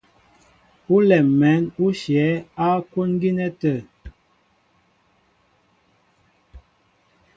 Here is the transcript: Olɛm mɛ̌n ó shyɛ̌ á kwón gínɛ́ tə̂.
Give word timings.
Olɛm 0.95 1.27
mɛ̌n 1.39 1.61
ó 1.83 1.87
shyɛ̌ 1.99 2.29
á 2.63 2.67
kwón 2.89 3.09
gínɛ́ 3.21 3.49
tə̂. 3.61 3.75